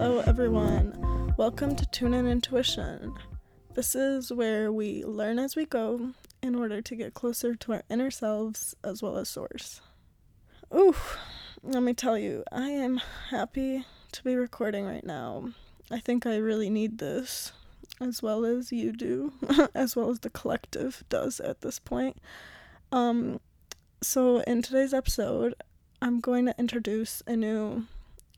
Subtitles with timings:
[0.00, 1.34] Hello, everyone.
[1.36, 3.12] Welcome to Tune In Intuition.
[3.74, 7.82] This is where we learn as we go in order to get closer to our
[7.90, 9.82] inner selves as well as Source.
[10.74, 10.96] Ooh,
[11.62, 15.50] let me tell you, I am happy to be recording right now.
[15.90, 17.52] I think I really need this,
[18.00, 19.34] as well as you do,
[19.74, 22.16] as well as the collective does at this point.
[22.90, 23.38] Um,
[24.00, 25.56] so, in today's episode,
[26.00, 27.84] I'm going to introduce a new,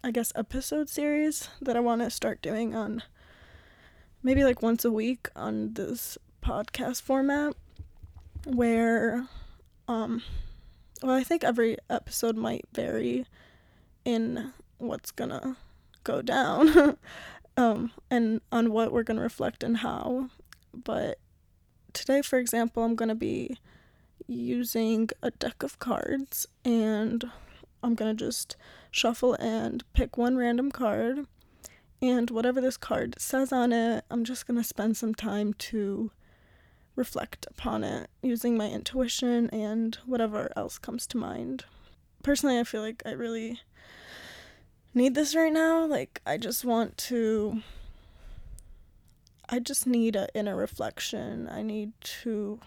[0.04, 3.04] I guess, episode series that I want to start doing on
[4.20, 7.54] maybe like once a week on this podcast format
[8.44, 9.28] where,
[9.86, 10.24] um,
[11.04, 13.26] well, I think every episode might vary
[14.04, 15.56] in what's gonna
[16.02, 16.98] go down
[17.56, 20.30] um, and on what we're gonna reflect and how.
[20.74, 21.20] But
[21.92, 23.56] today, for example, I'm gonna be
[24.26, 27.30] using a deck of cards and
[27.82, 28.56] I'm gonna just
[28.90, 31.26] shuffle and pick one random card.
[32.00, 36.10] And whatever this card says on it, I'm just gonna spend some time to
[36.94, 41.64] reflect upon it using my intuition and whatever else comes to mind.
[42.22, 43.60] Personally, I feel like I really
[44.94, 45.86] need this right now.
[45.86, 47.62] Like, I just want to.
[49.48, 51.48] I just need an inner reflection.
[51.48, 52.60] I need to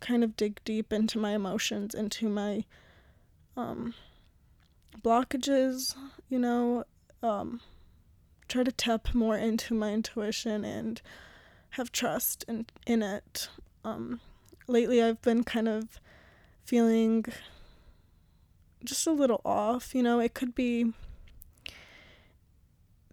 [0.00, 2.64] kind of dig deep into my emotions, into my
[3.56, 3.94] um,
[5.02, 5.94] blockages,
[6.28, 6.84] you know,
[7.22, 7.60] um,
[8.48, 11.00] try to tap more into my intuition and
[11.70, 13.48] have trust in, in it.
[13.84, 14.20] Um,
[14.66, 16.00] lately, I've been kind of
[16.64, 17.24] feeling
[18.84, 20.92] just a little off, you know, it could be.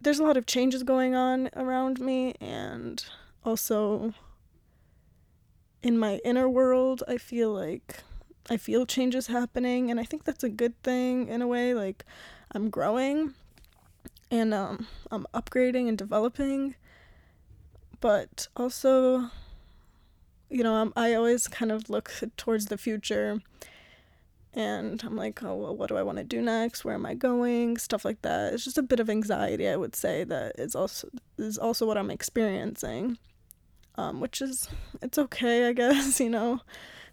[0.00, 3.04] There's a lot of changes going on around me, and
[3.44, 4.14] also
[5.82, 8.02] in my inner world, I feel like
[8.48, 11.74] I feel changes happening, and I think that's a good thing in a way.
[11.74, 12.04] Like,
[12.52, 13.34] I'm growing
[14.30, 16.74] and um, I'm upgrading and developing,
[18.00, 19.30] but also,
[20.48, 23.40] you know, I'm, I always kind of look towards the future
[24.56, 26.84] and I'm like, oh, well, what do I want to do next?
[26.84, 27.76] Where am I going?
[27.76, 28.54] Stuff like that.
[28.54, 31.98] It's just a bit of anxiety, I would say, that is also is also what
[31.98, 33.18] I'm experiencing,
[33.96, 34.68] um, which is
[35.02, 36.20] it's okay, I guess.
[36.26, 36.60] You know,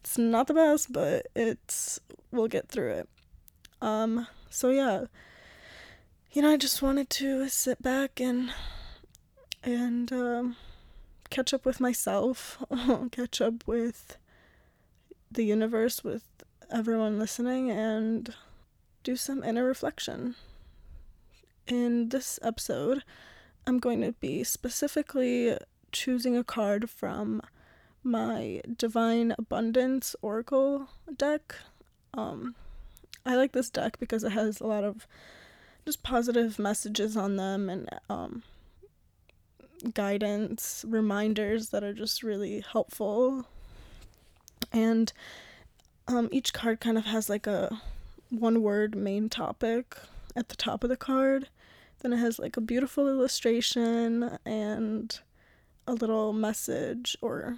[0.04, 2.00] it's not the best, but it's
[2.30, 3.10] we'll get through it.
[3.82, 5.06] Um, so yeah,
[6.34, 8.54] you know, I just wanted to sit back and
[9.64, 10.58] and um,
[11.30, 12.62] catch up with myself,
[13.12, 14.18] catch up with
[15.32, 16.24] the universe, with
[16.70, 18.36] everyone listening, and
[19.04, 20.36] do some inner reflection.
[21.66, 23.06] In this episode,
[23.66, 25.58] I'm going to be specifically
[25.94, 27.42] choosing a card from
[28.04, 31.56] my Divine Abundance Oracle deck.
[32.14, 32.56] Um,
[33.26, 35.08] I like this deck because it has a lot of
[35.86, 38.44] just positive messages on them and um,
[39.94, 43.46] guidance, reminders that are just really helpful.
[44.72, 45.12] And
[46.08, 47.82] um, each card kind of has like a
[48.30, 49.96] one word main topic
[50.36, 51.50] at the top of the card.
[52.00, 55.18] Then it has like a beautiful illustration and
[55.88, 57.58] a little message or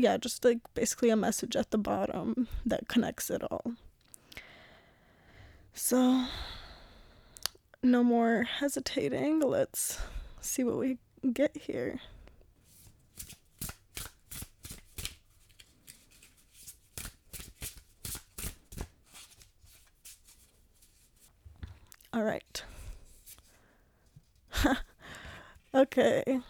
[0.00, 3.74] yeah, just like basically a message at the bottom that connects it all.
[5.74, 6.24] So,
[7.82, 9.40] no more hesitating.
[9.40, 10.00] Let's
[10.40, 10.98] see what we
[11.32, 12.00] get here.
[22.12, 22.64] All right.
[25.74, 26.40] okay.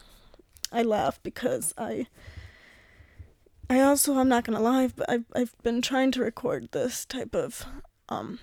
[0.73, 2.07] I laugh because I
[3.91, 7.67] also I'm not gonna lie, but I've I've been trying to record this type of
[8.09, 8.39] um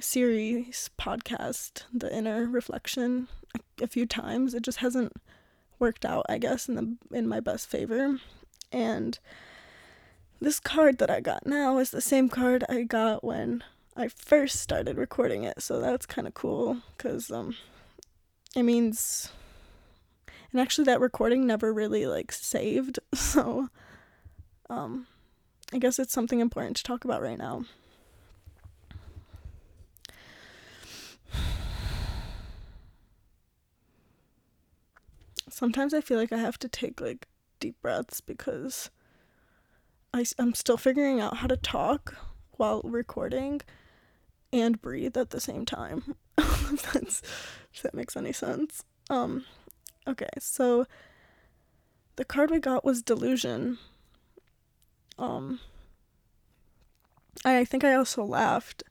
[0.00, 4.52] series podcast, the inner reflection, a, a few times.
[4.52, 5.12] It just hasn't
[5.78, 8.18] worked out, I guess, in the in my best favor.
[8.72, 9.16] And
[10.40, 13.62] this card that I got now is the same card I got when
[13.96, 15.62] I first started recording it.
[15.62, 17.54] So that's kind of cool cuz um
[18.56, 19.30] it means
[20.50, 22.98] and actually that recording never really like saved.
[23.14, 23.68] So
[24.70, 25.06] um,
[25.72, 27.64] I guess it's something important to talk about right now.
[35.50, 37.26] Sometimes I feel like I have to take like
[37.58, 38.90] deep breaths because
[40.14, 42.14] I, I'm still figuring out how to talk
[42.52, 43.60] while recording
[44.52, 46.14] and breathe at the same time.
[46.36, 47.22] That's,
[47.74, 48.84] if that makes any sense.
[49.08, 49.44] Um,
[50.06, 50.86] okay, so
[52.16, 53.78] the card we got was Delusion
[55.20, 55.60] um
[57.44, 58.82] I think I also laughed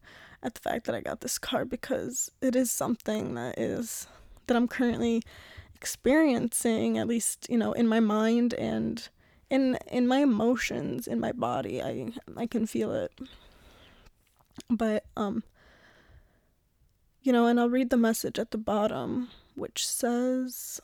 [0.42, 4.08] at the fact that I got this card because it is something that is
[4.48, 5.22] that I'm currently
[5.76, 9.08] experiencing at least, you know, in my mind and
[9.50, 11.82] in in my emotions, in my body.
[11.82, 13.12] I I can feel it.
[14.70, 15.44] But um
[17.22, 20.80] you know, and I'll read the message at the bottom which says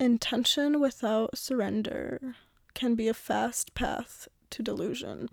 [0.00, 2.36] intention without surrender
[2.72, 5.28] can be a fast path to delusion.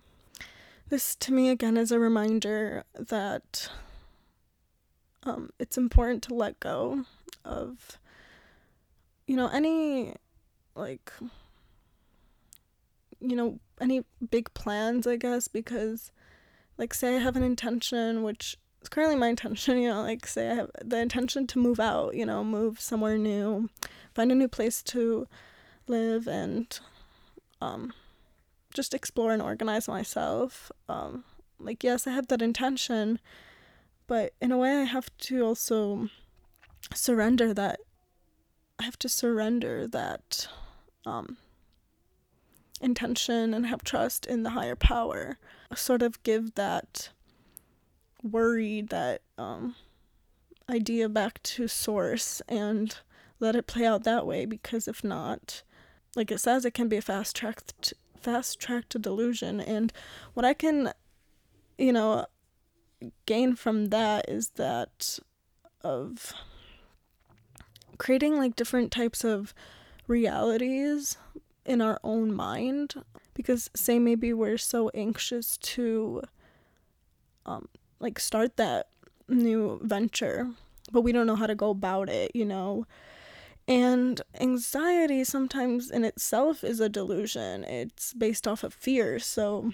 [0.89, 3.69] This to me again is a reminder that
[5.23, 7.05] um, it's important to let go
[7.43, 7.97] of,
[9.27, 10.13] you know, any
[10.75, 11.11] like,
[13.19, 16.11] you know, any big plans, I guess, because,
[16.77, 20.51] like, say I have an intention, which is currently my intention, you know, like, say
[20.51, 23.69] I have the intention to move out, you know, move somewhere new,
[24.13, 25.27] find a new place to
[25.87, 26.79] live, and,
[27.61, 27.93] um,
[28.75, 30.71] just explore and organize myself.
[30.87, 31.23] Um,
[31.59, 33.19] like, yes, I have that intention,
[34.05, 36.09] but in a way, I have to also
[36.93, 37.79] surrender that.
[38.77, 40.47] I have to surrender that
[41.05, 41.37] um,
[42.81, 45.37] intention and have trust in the higher power.
[45.73, 47.09] Sort of give that
[48.21, 49.75] worry, that um,
[50.69, 52.97] idea back to source and
[53.39, 55.63] let it play out that way because if not,
[56.15, 57.95] like it says, it can be a fast track to,
[58.25, 59.61] fast track to delusion.
[59.61, 59.93] And
[60.33, 60.91] what I can,
[61.77, 62.25] you know,
[63.27, 65.19] gain from that is that
[65.81, 66.33] of
[67.99, 69.53] creating like different types of
[70.07, 71.17] realities
[71.65, 72.95] in our own mind
[73.35, 76.21] because say maybe we're so anxious to
[77.45, 77.67] um
[77.99, 78.87] like start that
[79.27, 80.49] new venture
[80.91, 82.85] but we don't know how to go about it you know
[83.67, 87.63] and anxiety sometimes in itself is a delusion.
[87.63, 89.17] It's based off of fear.
[89.17, 89.71] So,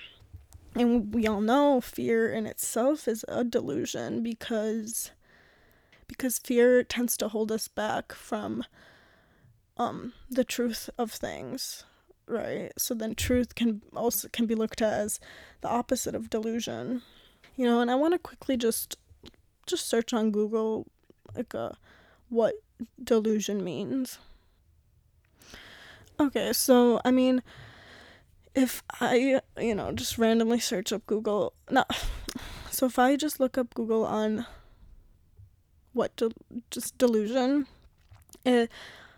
[0.76, 5.12] and we all know fear in itself is a delusion because
[6.08, 8.64] because fear tends to hold us back from
[9.78, 11.84] um the truth of things,
[12.28, 12.72] right?
[12.78, 15.20] So then truth can also can be looked at as
[15.60, 17.02] the opposite of delusion.
[17.58, 18.96] You know, and I want to quickly just
[19.66, 20.88] just search on Google
[21.36, 21.72] like a uh,
[22.32, 22.56] what
[23.04, 24.18] delusion means.
[26.20, 27.44] Okay, so I mean,
[28.56, 31.84] if I, you know, just randomly search up Google, no,
[32.72, 34.46] so if I just look up Google on
[35.94, 36.32] what de-
[36.72, 37.68] just delusion,
[38.46, 38.72] it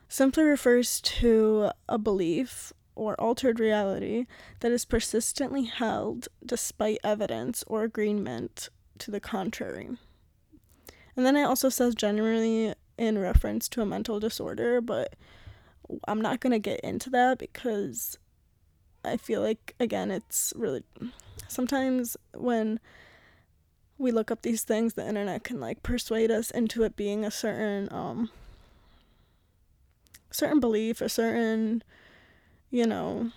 [0.07, 4.25] simply refers to a belief or altered reality
[4.59, 8.69] that is persistently held despite evidence or agreement
[8.99, 9.89] to the contrary.
[11.15, 15.15] And then it also says generally in reference to a mental disorder, but
[16.07, 18.17] I'm not going to get into that because
[19.03, 20.83] I feel like, again, it's really
[21.47, 22.79] sometimes when
[23.97, 27.31] we look up these things, the internet can like persuade us into it being a
[27.31, 28.29] certain, um,
[30.31, 31.83] certain belief, a certain,
[32.69, 33.31] you know,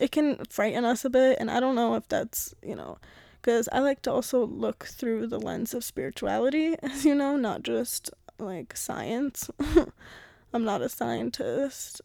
[0.00, 1.38] it can frighten us a bit.
[1.38, 2.98] And I don't know if that's, you know,
[3.40, 7.62] because I like to also look through the lens of spirituality, as you know, not
[7.62, 9.50] just like science.
[10.52, 12.00] I'm not a scientist.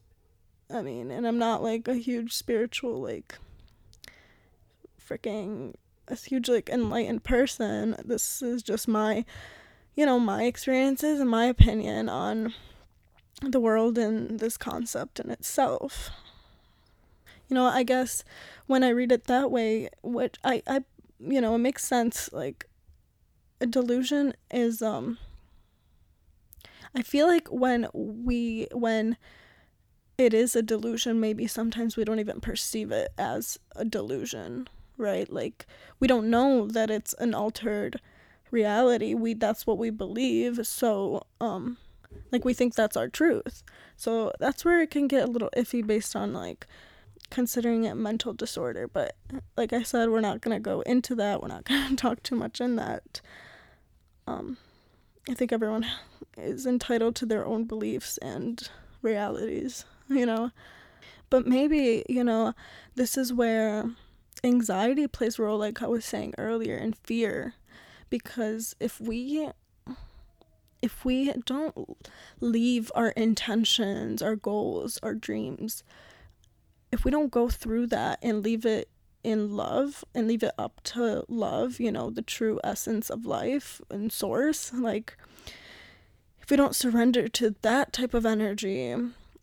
[0.69, 3.35] I mean, and I'm not like a huge spiritual, like,
[4.99, 5.75] freaking,
[6.07, 7.95] a huge, like, enlightened person.
[8.03, 9.25] This is just my,
[9.95, 12.53] you know, my experiences and my opinion on
[13.41, 16.09] the world and this concept in itself.
[17.47, 18.23] You know, I guess
[18.65, 20.83] when I read it that way, what I, I
[21.25, 22.29] you know, it makes sense.
[22.31, 22.67] Like,
[23.61, 25.17] a delusion is, um,
[26.95, 29.17] I feel like when we, when
[30.17, 34.67] it is a delusion, maybe sometimes we don't even perceive it as a delusion,
[34.97, 35.31] right?
[35.31, 35.65] Like,
[35.99, 37.99] we don't know that it's an altered
[38.51, 39.13] reality.
[39.13, 40.65] We, that's what we believe.
[40.65, 41.77] So, um,
[42.31, 43.63] like, we think that's our truth.
[43.97, 46.65] So that's where it can get a little iffy based on, like,
[47.29, 48.87] considering it mental disorder.
[48.87, 49.15] But
[49.57, 51.41] like I said, we're not gonna go into that.
[51.41, 53.21] We're not gonna talk too much in that.
[54.27, 54.57] Um,
[55.29, 55.85] I think everyone
[56.37, 58.67] is entitled to their own beliefs and
[59.01, 60.51] realities, you know.
[61.29, 62.53] But maybe, you know,
[62.95, 63.89] this is where
[64.43, 67.55] anxiety plays a role, like I was saying earlier, and fear.
[68.09, 69.49] Because if we
[70.81, 71.97] if we don't
[72.39, 75.83] leave our intentions, our goals, our dreams
[76.95, 78.89] if we don't go through that and leave it
[79.23, 83.81] in love and leave it up to love, you know, the true essence of life
[83.89, 85.17] and source, like
[86.41, 88.95] if we don't surrender to that type of energy,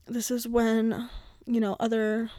[0.06, 1.08] this is when,
[1.46, 2.30] you know, other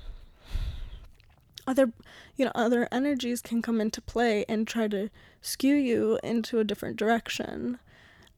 [1.65, 1.93] other
[2.35, 5.09] you know other energies can come into play and try to
[5.41, 7.79] skew you into a different direction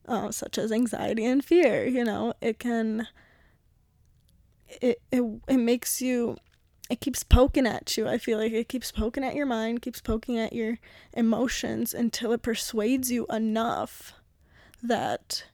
[0.08, 1.86] uh, such as anxiety and fear.
[1.86, 3.08] You know, it can,
[4.82, 6.38] it, it, it makes you,
[6.90, 8.08] it keeps poking at you.
[8.08, 10.78] I feel like it keeps poking at your mind, keeps poking at your
[11.14, 14.14] emotions until it persuades you enough
[14.84, 15.46] that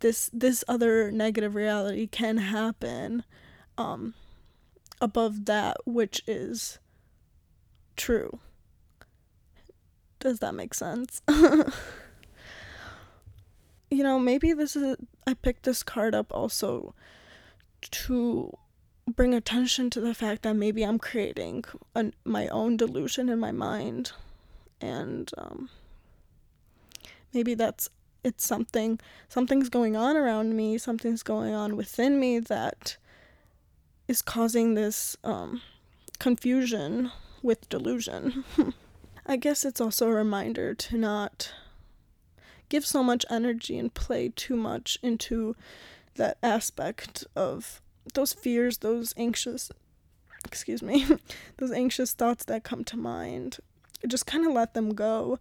[0.00, 3.24] this this other negative reality can happen
[3.78, 4.14] um
[5.00, 6.78] above that which is
[7.96, 8.40] true.
[10.18, 11.22] Does that make sense?
[13.90, 16.94] you know, maybe this is I picked this card up also
[17.90, 18.56] to
[19.06, 23.52] bring attention to the fact that maybe I'm creating a, my own delusion in my
[23.52, 24.12] mind
[24.80, 25.70] and um,
[27.32, 27.88] maybe that's
[28.24, 32.96] it's something something's going on around me something's going on within me that
[34.08, 35.60] is causing this um,
[36.18, 37.10] confusion
[37.42, 38.44] with delusion.
[39.26, 41.52] I guess it's also a reminder to not
[42.68, 45.54] give so much energy and play too much into
[46.16, 47.80] that aspect of
[48.14, 49.70] those fears, those anxious,
[50.44, 51.06] excuse me,
[51.58, 53.58] those anxious thoughts that come to mind.
[54.06, 55.38] Just kind of let them go,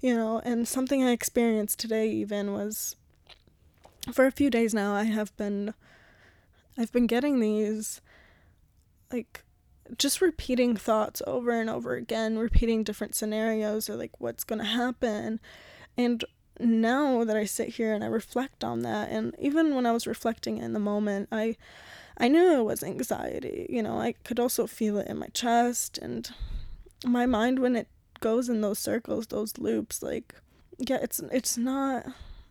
[0.00, 0.40] you know.
[0.44, 2.96] And something I experienced today even was
[4.12, 5.74] for a few days now, I have been,
[6.76, 8.00] I've been getting these
[9.12, 9.44] like
[9.96, 14.64] just repeating thoughts over and over again, repeating different scenarios or like what's going to
[14.64, 15.40] happen.
[15.96, 16.24] And
[16.60, 20.06] now that I sit here and I reflect on that and even when I was
[20.06, 21.56] reflecting in the moment, I
[22.16, 23.66] I knew it was anxiety.
[23.70, 26.28] You know, I could also feel it in my chest and
[27.04, 27.86] my mind when it
[28.20, 30.34] goes in those circles, those loops like
[30.78, 32.06] yeah, it's it's not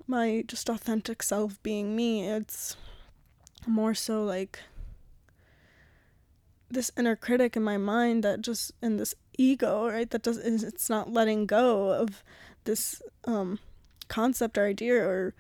[0.07, 2.27] my just authentic self being me.
[2.27, 2.77] It's
[3.65, 4.59] more so like
[6.69, 10.89] this inner critic in my mind that just and this ego right that does it's
[10.89, 12.23] not letting go of
[12.65, 13.59] this um
[14.07, 15.33] concept or idea or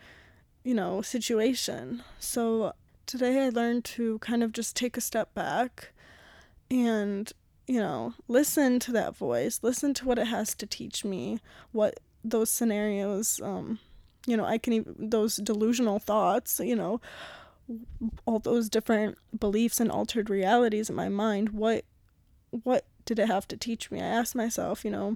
[0.63, 2.03] you know situation.
[2.19, 2.73] So
[3.07, 5.93] today i learned to kind of just take a step back
[6.69, 7.31] and
[7.65, 11.39] you know listen to that voice listen to what it has to teach me
[11.71, 13.79] what those scenarios um
[14.25, 16.99] you know i can even those delusional thoughts you know
[18.25, 21.85] all those different beliefs and altered realities in my mind what
[22.63, 24.01] what did it have to teach me?
[24.01, 25.15] I asked myself you know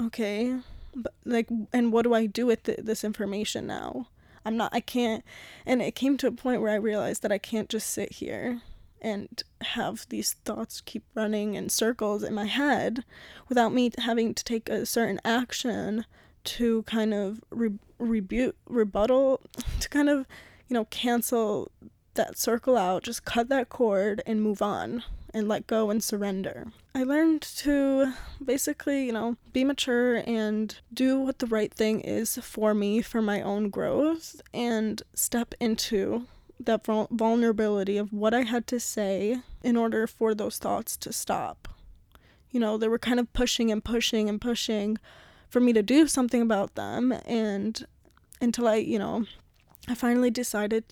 [0.00, 0.58] okay
[0.94, 4.08] but like and what do i do with the, this information now?
[4.44, 5.24] I'm not i can't
[5.64, 8.60] and it came to a point where i realized that i can't just sit here
[9.00, 13.04] and have these thoughts keep running in circles in my head
[13.48, 16.04] without me having to take a certain action
[16.44, 19.40] to kind of re- rebuke rebuttal
[19.80, 20.26] to kind of
[20.68, 21.70] you know, cancel
[22.14, 25.02] that circle out, just cut that cord and move on
[25.34, 26.68] and let go and surrender.
[26.94, 32.38] I learned to basically, you know, be mature and do what the right thing is
[32.40, 36.26] for me for my own growth and step into
[36.60, 41.68] that vulnerability of what I had to say in order for those thoughts to stop.
[42.52, 44.98] You know, they were kind of pushing and pushing and pushing
[45.48, 47.84] for me to do something about them and
[48.40, 49.26] until I, you know,
[49.88, 50.84] I finally decided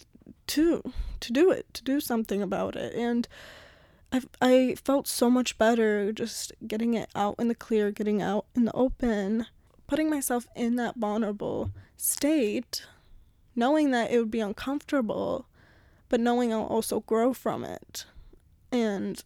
[0.48, 0.82] to
[1.20, 3.28] to do it, to do something about it, and
[4.12, 8.46] I I felt so much better just getting it out in the clear, getting out
[8.54, 9.46] in the open,
[9.86, 12.84] putting myself in that vulnerable state,
[13.56, 15.46] knowing that it would be uncomfortable,
[16.08, 18.04] but knowing I'll also grow from it,
[18.70, 19.22] and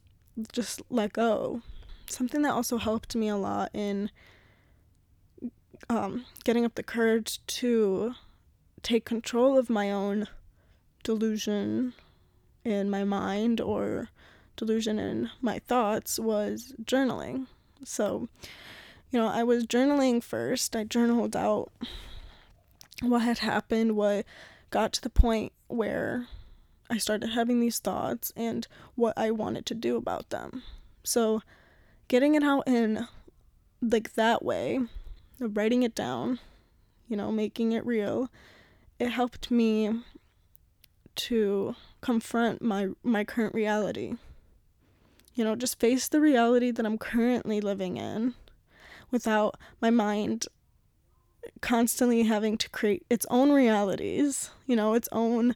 [0.52, 1.62] just let go.
[2.09, 4.11] Something that also helped me a lot in
[5.88, 8.14] um, getting up the courage to
[8.83, 10.28] take control of my own
[11.02, 11.95] delusion
[12.64, 14.09] in my mind or
[14.56, 17.46] delusion in my thoughts was journaling.
[17.84, 18.28] So,
[19.10, 20.75] you know, I was journaling first.
[20.75, 21.70] I journaled out
[23.02, 24.25] what had happened, what
[24.70, 26.26] got to the point where
[26.88, 30.62] I started having these thoughts and what I wanted to do about them.
[31.04, 31.42] So,
[32.08, 33.06] getting it out in
[33.82, 34.80] like that way,
[35.38, 36.38] writing it down,
[37.08, 38.30] you know, making it real
[38.98, 40.02] it helped me
[41.14, 44.14] to confront my my current reality.
[45.37, 48.35] You know, just face the reality that I'm currently living in
[49.11, 50.47] without my mind
[51.61, 55.55] constantly having to create its own realities, you know, its own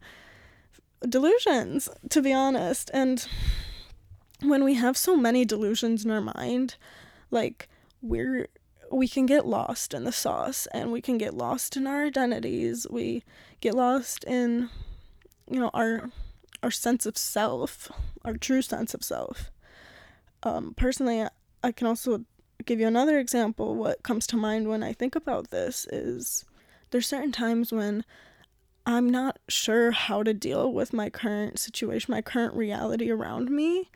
[1.08, 2.90] delusions, to be honest.
[2.92, 3.26] And
[4.42, 6.76] when we have so many delusions in our mind,
[7.30, 7.68] like
[8.02, 8.48] we're
[8.92, 12.86] we can get lost in the sauce and we can get lost in our identities.
[12.90, 13.22] We
[13.60, 14.68] get lost in
[15.48, 16.10] you know our
[16.62, 17.90] our sense of self,
[18.24, 19.50] our true sense of self.
[20.42, 21.26] Um, personally,
[21.62, 22.24] I can also
[22.64, 23.74] give you another example.
[23.74, 26.44] What comes to mind when I think about this is
[26.90, 28.04] there's certain times when
[28.86, 33.90] I'm not sure how to deal with my current situation, my current reality around me,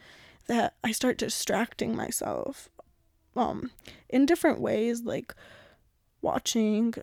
[0.47, 2.69] that I start distracting myself
[3.37, 3.71] um
[4.09, 5.35] in different ways like
[6.23, 6.95] watching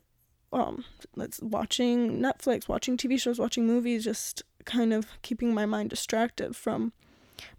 [0.53, 5.89] um let's watching Netflix, watching TV shows, watching movies, just kind of keeping my mind
[5.89, 6.93] distracted from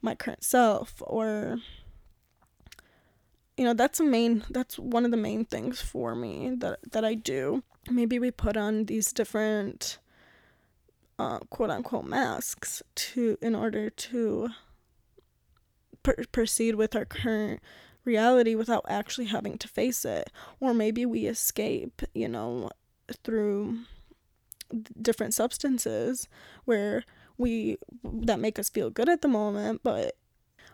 [0.00, 1.58] my current self or
[3.56, 7.04] you know that's a main that's one of the main things for me that that
[7.04, 7.62] I do.
[7.90, 9.98] Maybe we put on these different
[11.18, 14.48] uh, quote unquote masks to in order to
[16.02, 17.60] per- proceed with our current
[18.04, 20.30] reality without actually having to face it.
[20.60, 22.70] Or maybe we escape you know
[23.22, 23.80] through
[25.00, 26.28] different substances
[26.64, 27.04] where
[27.42, 30.16] we that make us feel good at the moment but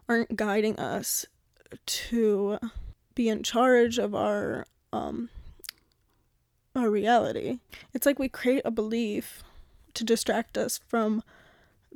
[0.08, 1.26] aren't guiding us
[1.86, 2.58] to
[3.14, 5.28] be in charge of our um
[6.76, 7.58] our reality.
[7.92, 9.42] It's like we create a belief
[9.94, 11.22] to distract us from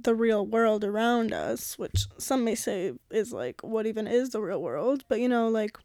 [0.00, 4.40] the real world around us, which some may say is like, what even is the
[4.40, 5.04] real world?
[5.08, 5.78] But you know, like,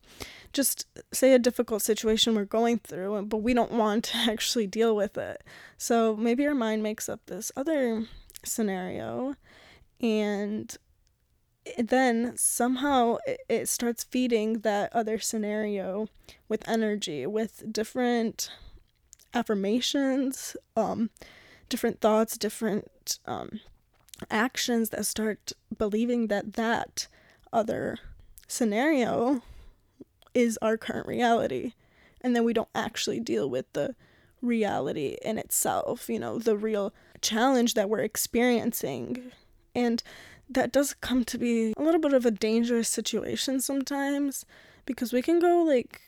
[0.54, 4.96] just say a difficult situation we're going through, but we don't want to actually deal
[4.96, 5.44] with it.
[5.78, 8.08] So maybe our mind makes up this other
[8.48, 9.36] scenario,
[10.02, 10.76] and
[11.78, 13.18] then somehow
[13.50, 16.08] it starts feeding that other scenario
[16.48, 18.50] with energy, with different
[19.34, 21.10] affirmations, um,
[21.70, 23.60] different thoughts, different um,
[24.32, 27.08] actions that start believing that that
[27.52, 27.98] other
[28.48, 29.42] scenario
[30.34, 31.74] is our current reality.
[32.22, 33.96] And then we don't actually deal with the
[34.42, 39.32] reality in itself, you know, the real challenge that we're experiencing.
[39.76, 40.02] And
[40.50, 44.46] that does come to be a little bit of a dangerous situation sometimes
[44.86, 46.02] because we can go like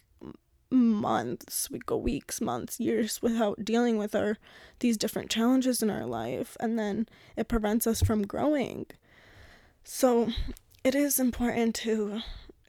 [0.71, 4.37] months we go weeks months years without dealing with our
[4.79, 8.85] these different challenges in our life and then it prevents us from growing
[9.83, 10.29] so
[10.83, 12.21] it is important to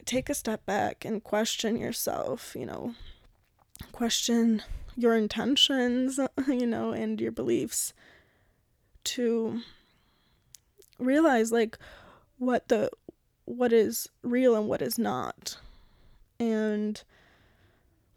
[0.07, 2.95] take a step back and question yourself you know
[3.93, 4.63] question
[4.97, 7.93] your intentions you know and your beliefs
[9.15, 9.61] to
[10.99, 11.79] realize like
[12.39, 12.91] what the
[13.45, 15.57] what is real and what is not
[16.39, 17.03] and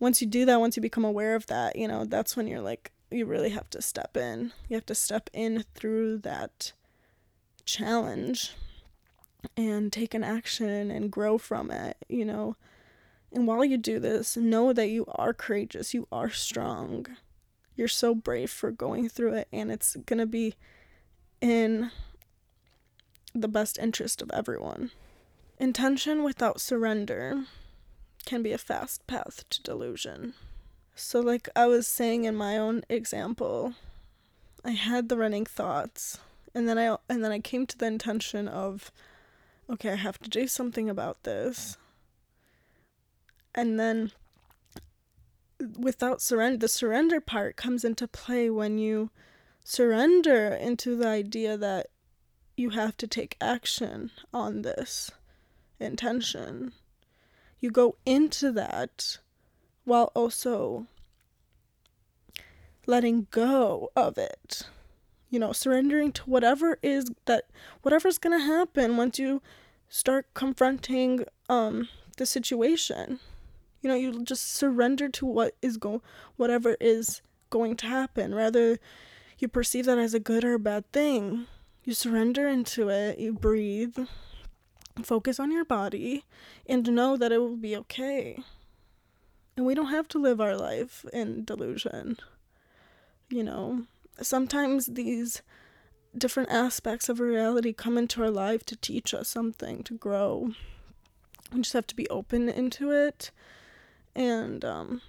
[0.03, 2.62] once you do that, once you become aware of that, you know, that's when you're
[2.62, 4.51] like, you really have to step in.
[4.67, 6.73] You have to step in through that
[7.63, 8.53] challenge
[9.56, 12.58] and take an action and grow from it, you know.
[13.32, 17.06] And while you do this, know that you are courageous, you are strong.
[17.77, 20.56] You're so brave for going through it, and it's gonna be
[21.43, 21.91] in
[23.36, 24.91] the best interest of everyone.
[25.60, 27.43] Intention without surrender
[28.25, 30.36] can be a fast path to delusion.
[30.95, 33.73] So, like I was saying in my own example,
[34.63, 36.17] I had the running thoughts,
[36.56, 38.89] and then I and then I came to the intention of,
[39.69, 41.77] okay, I have to do something about this.
[43.53, 44.12] And then,
[45.77, 49.10] without surrender, the surrender part comes into play when you
[49.63, 51.88] surrender into the idea that
[52.56, 55.12] you have to take action on this
[55.80, 56.73] intention
[57.63, 59.19] you go into that
[59.86, 60.86] while also
[62.86, 64.63] letting go of it.
[65.30, 67.45] You know, surrendering to whatever is that
[67.82, 69.41] whatever's going to happen once you
[69.88, 73.21] start confronting um the situation.
[73.82, 76.02] You know, you just surrender to what is go
[76.36, 78.78] whatever is going to happen rather
[79.43, 81.45] you perceive that as a good or a bad thing.
[81.84, 83.97] You surrender into it, you breathe,
[85.03, 86.23] focus on your body
[86.65, 88.41] and know that it will be okay.
[89.58, 92.17] And we don't have to live our life in delusion.
[93.29, 93.84] You know,
[94.21, 95.41] sometimes these
[96.17, 100.51] different aspects of reality come into our life to teach us something, to grow.
[101.51, 103.32] We just have to be open into it
[104.15, 105.01] and um,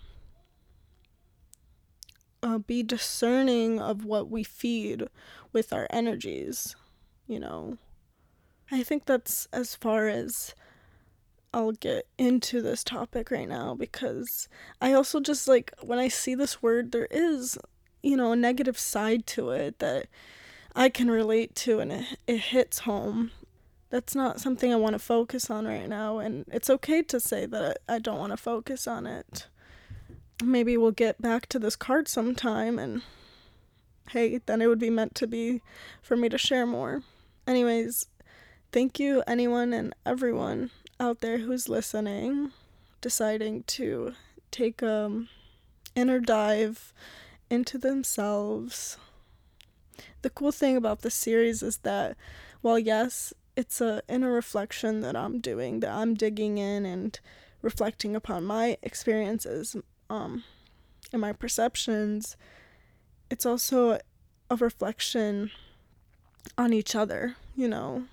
[2.45, 5.09] uh, be discerning of what we feed
[5.53, 6.77] with our energies,
[7.27, 7.79] you know.
[8.71, 10.55] I think that's as far as
[11.55, 14.49] I'll get into this topic right now because
[14.81, 17.57] I also just like when I see this word, there is,
[18.03, 20.09] you know, a negative side to it that
[20.77, 23.31] I can relate to and it, it hits home.
[23.89, 27.47] That's not something I want to focus on right now, and it's okay to say
[27.47, 29.47] that I, I don't want to focus on it.
[30.43, 33.03] Maybe we'll get back to this card sometime, and
[34.11, 35.63] hey, then it would be meant to be
[36.03, 37.03] for me to share more.
[37.47, 38.07] Anyways,
[38.73, 42.53] thank you, anyone and everyone out there who's listening,
[43.01, 44.15] deciding to
[44.51, 45.29] take a um,
[45.95, 46.93] inner dive
[47.51, 48.99] into themselves.
[50.23, 52.17] The cool thing about this series is that,
[52.61, 57.19] while yes, it's a inner reflection that I'm doing, that I'm digging in and
[57.63, 59.77] reflecting upon my experiences
[60.15, 60.45] um,
[61.13, 62.37] and my perceptions,
[63.31, 63.99] it's also
[64.49, 65.51] a reflection
[66.57, 68.05] on each other, you know.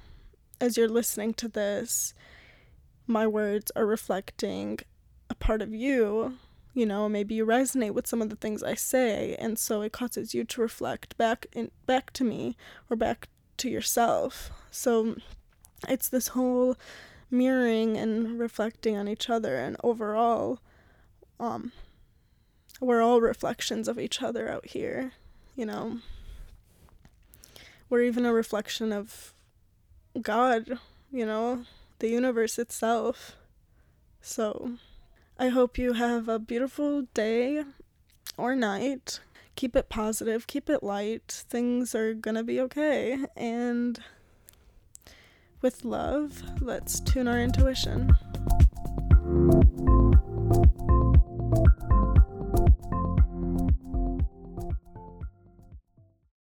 [0.60, 2.14] As you're listening to this,
[3.08, 4.80] my words are reflecting
[5.30, 6.38] a part of you,
[6.74, 9.92] you know, maybe you resonate with some of the things I say, and so it
[9.92, 12.56] causes you to reflect back in back to me
[12.90, 14.52] or back to yourself.
[14.72, 15.18] So
[15.88, 16.78] it's this whole
[17.30, 20.60] mirroring and reflecting on each other and overall
[21.40, 21.72] um
[22.82, 25.14] we're all reflections of each other out here,
[25.56, 26.00] you know.
[27.90, 29.34] We're even a reflection of
[30.20, 30.80] God,
[31.12, 31.66] you know,
[32.00, 33.36] the universe itself.
[34.22, 34.74] So,
[35.38, 37.64] I hope you have a beautiful day
[38.38, 39.20] or night.
[39.56, 41.44] Keep it positive, keep it light.
[41.50, 43.20] Things are gonna be okay.
[43.36, 44.00] And
[45.62, 48.16] with love, let's tune our intuition.